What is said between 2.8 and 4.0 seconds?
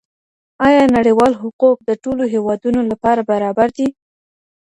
لپاره برابر دي؟